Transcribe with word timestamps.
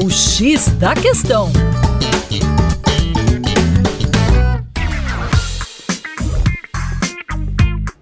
O 0.00 0.08
X 0.08 0.68
da 0.78 0.94
Questão. 0.94 1.50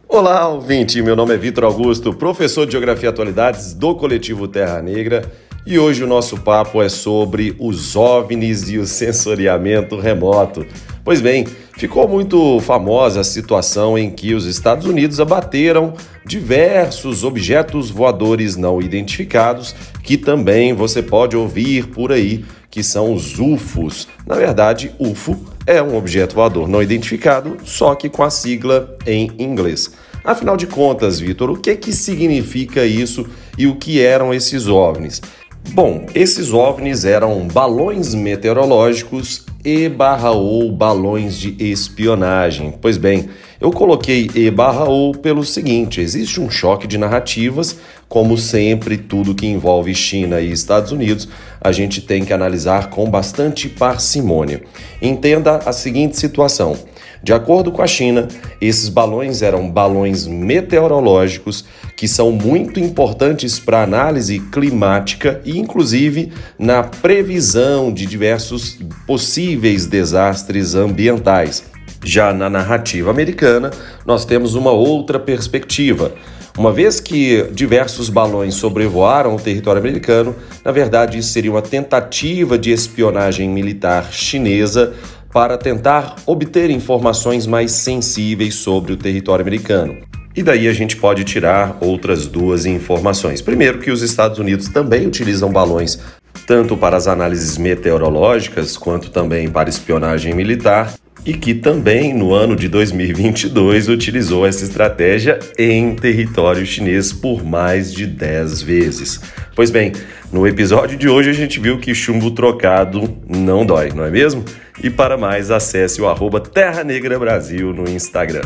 Olá, 0.06 0.46
ouvinte. 0.46 1.00
Meu 1.00 1.16
nome 1.16 1.32
é 1.32 1.38
Vitor 1.38 1.64
Augusto, 1.64 2.12
professor 2.12 2.66
de 2.66 2.72
Geografia 2.72 3.08
e 3.08 3.10
Atualidades 3.10 3.72
do 3.72 3.94
Coletivo 3.94 4.46
Terra 4.46 4.82
Negra. 4.82 5.32
E 5.66 5.78
hoje 5.78 6.04
o 6.04 6.06
nosso 6.06 6.38
papo 6.38 6.82
é 6.82 6.88
sobre 6.90 7.56
os 7.58 7.96
OVNIs 7.96 8.68
e 8.68 8.76
o 8.76 8.86
sensoriamento 8.86 9.98
remoto. 9.98 10.66
Pois 11.06 11.20
bem, 11.20 11.46
ficou 11.78 12.08
muito 12.08 12.58
famosa 12.58 13.20
a 13.20 13.24
situação 13.24 13.96
em 13.96 14.10
que 14.10 14.34
os 14.34 14.44
Estados 14.44 14.86
Unidos 14.86 15.20
abateram 15.20 15.94
diversos 16.26 17.22
objetos 17.22 17.90
voadores 17.90 18.56
não 18.56 18.82
identificados, 18.82 19.72
que 20.02 20.18
também 20.18 20.72
você 20.72 21.00
pode 21.00 21.36
ouvir 21.36 21.86
por 21.90 22.10
aí, 22.10 22.44
que 22.68 22.82
são 22.82 23.14
os 23.14 23.38
UFOs. 23.38 24.08
Na 24.26 24.34
verdade, 24.34 24.90
UFO 24.98 25.36
é 25.64 25.80
um 25.80 25.96
objeto 25.96 26.34
voador 26.34 26.66
não 26.66 26.82
identificado, 26.82 27.56
só 27.62 27.94
que 27.94 28.08
com 28.08 28.24
a 28.24 28.28
sigla 28.28 28.98
em 29.06 29.30
inglês. 29.38 29.92
Afinal 30.24 30.56
de 30.56 30.66
contas, 30.66 31.20
Vitor, 31.20 31.50
o 31.50 31.56
que 31.56 31.76
que 31.76 31.92
significa 31.92 32.84
isso 32.84 33.24
e 33.56 33.68
o 33.68 33.76
que 33.76 34.00
eram 34.00 34.34
esses 34.34 34.66
OVNIs? 34.66 35.22
Bom, 35.70 36.04
esses 36.16 36.52
OVNIs 36.52 37.04
eram 37.04 37.46
balões 37.46 38.12
meteorológicos 38.12 39.46
e 39.66 39.88
barra 39.88 40.30
ou 40.30 40.70
balões 40.70 41.36
de 41.36 41.56
espionagem. 41.58 42.72
Pois 42.80 42.96
bem, 42.96 43.28
eu 43.60 43.72
coloquei 43.72 44.30
e 44.32 44.48
barra 44.48 44.84
ou 44.84 45.12
pelo 45.12 45.42
seguinte: 45.42 46.00
existe 46.00 46.40
um 46.40 46.48
choque 46.48 46.86
de 46.86 46.96
narrativas, 46.96 47.76
como 48.08 48.38
sempre, 48.38 48.96
tudo 48.96 49.34
que 49.34 49.46
envolve 49.46 49.94
China 49.94 50.40
e 50.40 50.52
Estados 50.52 50.92
Unidos, 50.92 51.28
a 51.60 51.72
gente 51.72 52.00
tem 52.00 52.24
que 52.24 52.32
analisar 52.32 52.88
com 52.88 53.10
bastante 53.10 53.68
parcimônia. 53.68 54.62
Entenda 55.02 55.56
a 55.66 55.72
seguinte 55.72 56.16
situação. 56.16 56.76
De 57.22 57.32
acordo 57.32 57.72
com 57.72 57.82
a 57.82 57.86
China, 57.86 58.28
esses 58.60 58.88
balões 58.88 59.42
eram 59.42 59.68
balões 59.68 60.28
meteorológicos 60.28 61.64
que 61.96 62.06
são 62.06 62.30
muito 62.30 62.78
importantes 62.78 63.58
para 63.58 63.82
análise 63.82 64.38
climática 64.38 65.40
e, 65.44 65.58
inclusive, 65.58 66.32
na 66.56 66.84
previsão 66.84 67.92
de 67.92 68.06
diversos 68.06 68.78
possíveis 69.06 69.86
desastres 69.86 70.76
ambientais. 70.76 71.64
Já 72.04 72.32
na 72.32 72.48
narrativa 72.48 73.10
americana, 73.10 73.72
nós 74.06 74.24
temos 74.24 74.54
uma 74.54 74.70
outra 74.70 75.18
perspectiva. 75.18 76.12
Uma 76.58 76.72
vez 76.72 77.00
que 77.00 77.46
diversos 77.52 78.08
balões 78.08 78.54
sobrevoaram 78.54 79.36
o 79.36 79.38
território 79.38 79.78
americano, 79.78 80.34
na 80.64 80.72
verdade 80.72 81.18
isso 81.18 81.28
seria 81.28 81.50
uma 81.50 81.60
tentativa 81.60 82.58
de 82.58 82.70
espionagem 82.70 83.46
militar 83.46 84.10
chinesa 84.10 84.94
para 85.30 85.58
tentar 85.58 86.16
obter 86.24 86.70
informações 86.70 87.46
mais 87.46 87.72
sensíveis 87.72 88.54
sobre 88.54 88.94
o 88.94 88.96
território 88.96 89.42
americano. 89.42 89.98
E 90.34 90.42
daí 90.42 90.66
a 90.66 90.72
gente 90.72 90.96
pode 90.96 91.24
tirar 91.24 91.76
outras 91.78 92.26
duas 92.26 92.64
informações. 92.64 93.42
Primeiro, 93.42 93.78
que 93.78 93.90
os 93.90 94.00
Estados 94.00 94.38
Unidos 94.38 94.68
também 94.68 95.06
utilizam 95.06 95.52
balões 95.52 95.98
tanto 96.46 96.74
para 96.74 96.96
as 96.96 97.06
análises 97.06 97.58
meteorológicas 97.58 98.78
quanto 98.78 99.10
também 99.10 99.50
para 99.50 99.68
espionagem 99.68 100.34
militar 100.34 100.94
e 101.26 101.34
que 101.34 101.54
também 101.54 102.14
no 102.14 102.32
ano 102.32 102.54
de 102.54 102.68
2022 102.68 103.88
utilizou 103.88 104.46
essa 104.46 104.64
estratégia 104.64 105.38
em 105.58 105.94
território 105.96 106.64
chinês 106.64 107.12
por 107.12 107.44
mais 107.44 107.92
de 107.92 108.06
10 108.06 108.62
vezes. 108.62 109.20
Pois 109.54 109.70
bem, 109.70 109.92
no 110.32 110.46
episódio 110.46 110.96
de 110.96 111.08
hoje 111.08 111.30
a 111.30 111.32
gente 111.32 111.58
viu 111.58 111.78
que 111.78 111.94
chumbo 111.94 112.30
trocado 112.30 113.16
não 113.28 113.66
dói, 113.66 113.90
não 113.92 114.04
é 114.04 114.10
mesmo? 114.10 114.44
E 114.82 114.90
para 114.90 115.16
mais, 115.16 115.50
acesse 115.50 116.00
o 116.00 116.08
arroba 116.08 116.38
Terra 116.38 116.84
Negra 116.84 117.18
Brasil 117.18 117.72
no 117.72 117.88
Instagram. 117.88 118.42